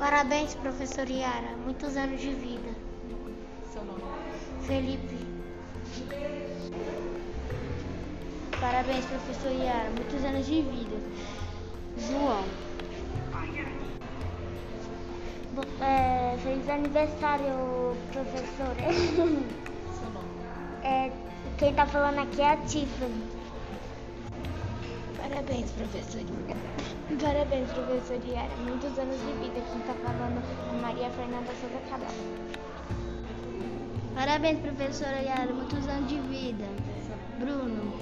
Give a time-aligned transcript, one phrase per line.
[0.00, 1.54] Parabéns, professor Yara.
[1.64, 2.70] Muitos anos de vida.
[3.72, 4.02] Seu nome?
[4.66, 5.18] Felipe.
[8.60, 9.90] Parabéns, professor Yara.
[9.90, 10.96] Muitos anos de vida.
[11.98, 12.44] João.
[15.54, 18.76] Bo- é, feliz aniversário, professora.
[19.14, 19.46] Seu nome?
[20.82, 21.12] É,
[21.58, 23.39] quem tá falando aqui é a Tiffany.
[25.20, 26.22] Parabéns, professor.
[27.20, 28.56] Parabéns, professor Yara.
[28.64, 29.60] Muitos anos de vida.
[29.70, 32.14] Quem tá falando é Maria Fernanda Souza Cabral.
[34.14, 35.52] Parabéns, professora Yara.
[35.52, 36.64] Muitos anos de vida.
[37.38, 37.92] Bruno.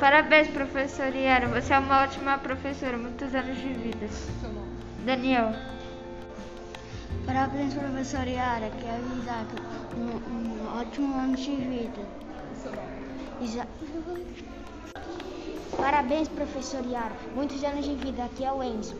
[0.00, 1.46] Parabéns, professora Yara.
[1.48, 2.98] Você é uma ótima professora.
[2.98, 4.08] Muitos anos de vida.
[5.04, 5.52] Daniel.
[7.24, 9.48] Parabéns, professor Yara, que é o Isaac.
[9.96, 12.02] Um, um ótimo ano de vida.
[13.40, 13.66] Isa...
[15.76, 17.14] Parabéns, professor Yara.
[17.34, 18.24] Muitos anos de vida.
[18.24, 18.96] Aqui é o Enzo.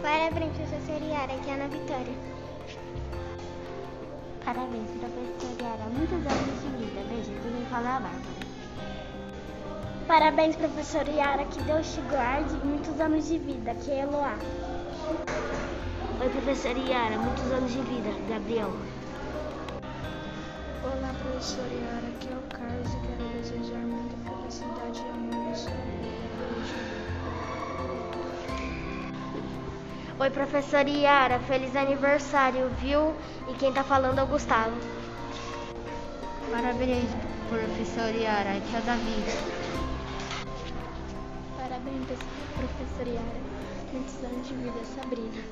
[0.00, 1.32] Parabéns, professor Yara.
[1.34, 2.14] Aqui é a Ana Vitória.
[4.44, 5.84] Parabéns, professor Yara.
[5.96, 7.00] Muitos anos de vida.
[7.08, 7.30] Beijo.
[7.32, 8.42] Aqui quem fala é a Bárbara.
[10.06, 11.44] Parabéns, professor Yara.
[11.44, 12.54] Que Deus te guarde.
[12.64, 13.70] Muitos anos de vida.
[13.70, 14.36] Aqui é a Eloá.
[16.20, 17.18] Oi, professor Yara.
[17.18, 18.10] Muitos anos de vida.
[18.28, 18.72] Gabriel.
[20.84, 23.11] Olá, professor Yara, aqui é o Carlos
[24.60, 24.64] e.
[25.30, 25.70] Beijo.
[30.20, 31.38] Oi, professor Yara.
[31.40, 33.14] Feliz aniversário, viu?
[33.48, 34.76] E quem tá falando é o Gustavo.
[36.50, 37.08] Parabéns,
[37.48, 38.50] professora Yara.
[38.56, 39.24] Aqui é o Davi.
[41.56, 42.06] Parabéns,
[42.56, 43.40] professor Yara.
[43.92, 45.42] Muitos anos de vida, Sabrina.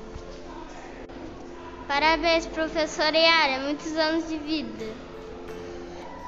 [1.87, 3.63] Parabéns, professor Yara.
[3.63, 4.85] Muitos anos de vida.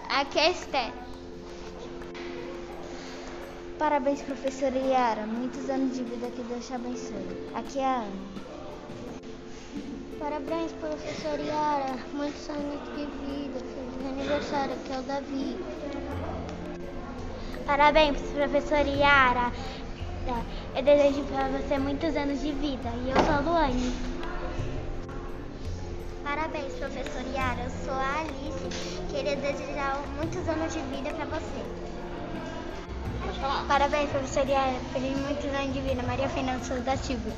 [0.09, 1.02] Aqui é a Esther.
[3.79, 5.25] Parabéns, professora Yara.
[5.25, 6.27] Muitos anos de vida.
[6.27, 7.49] Que Deus te abençoe.
[7.55, 8.11] Aqui é a Ana.
[10.19, 11.97] Parabéns, professor Yara.
[12.13, 13.59] Muitos anos de vida.
[13.59, 14.73] Feliz aniversário.
[14.73, 15.57] Aqui é o Davi.
[17.65, 19.51] Parabéns, professor Yara.
[20.75, 22.89] Eu desejo para você muitos anos de vida.
[23.03, 23.93] E eu sou a Luane.
[26.23, 27.63] Parabéns, professor Yara.
[27.63, 29.01] Eu sou a Alice.
[29.09, 31.62] Queria desejar muitos anos de vida para você.
[33.67, 34.79] Parabéns, professor Yara.
[34.91, 36.03] Feliz muitos anos de vida.
[36.03, 37.31] Maria Fernanda da Silva.